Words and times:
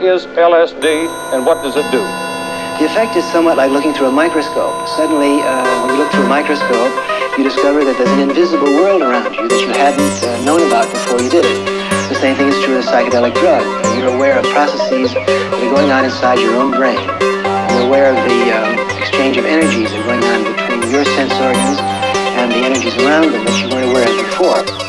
is 0.00 0.26
LSD 0.38 1.10
and 1.34 1.44
what 1.44 1.62
does 1.62 1.74
it 1.74 1.86
do? 1.90 1.98
The 2.78 2.86
effect 2.86 3.16
is 3.16 3.26
somewhat 3.32 3.56
like 3.56 3.70
looking 3.70 3.92
through 3.92 4.08
a 4.08 4.12
microscope. 4.14 4.86
Suddenly, 4.94 5.42
uh, 5.42 5.82
when 5.82 5.94
you 5.94 5.98
look 5.98 6.10
through 6.12 6.26
a 6.26 6.30
microscope, 6.30 6.94
you 7.34 7.42
discover 7.42 7.82
that 7.82 7.98
there's 7.98 8.14
an 8.14 8.22
invisible 8.22 8.70
world 8.78 9.02
around 9.02 9.34
you 9.34 9.48
that 9.48 9.60
you 9.60 9.70
hadn't 9.74 10.18
uh, 10.22 10.38
known 10.46 10.62
about 10.70 10.86
before 10.94 11.18
you 11.18 11.30
did 11.30 11.42
it. 11.42 11.58
The 12.06 12.14
same 12.14 12.36
thing 12.38 12.46
is 12.46 12.58
true 12.62 12.78
of 12.78 12.86
a 12.86 12.86
psychedelic 12.86 13.34
drug. 13.42 13.66
You're 13.98 14.14
aware 14.14 14.38
of 14.38 14.46
processes 14.54 15.14
that 15.14 15.26
are 15.26 15.74
going 15.74 15.90
on 15.90 16.06
inside 16.06 16.38
your 16.38 16.54
own 16.54 16.70
brain. 16.70 17.02
You're 17.74 17.90
aware 17.90 18.14
of 18.14 18.18
the 18.22 18.38
um, 18.54 18.78
exchange 19.02 19.36
of 19.36 19.44
energies 19.44 19.90
that 19.90 19.98
are 19.98 20.14
going 20.14 20.22
on 20.22 20.46
between 20.46 20.94
your 20.94 21.04
sense 21.18 21.34
organs 21.42 21.78
and 22.38 22.54
the 22.54 22.62
energies 22.62 22.94
around 23.02 23.34
them 23.34 23.42
that 23.42 23.56
you 23.58 23.66
weren't 23.74 23.90
aware 23.90 24.06
of 24.06 24.14
before. 24.30 24.87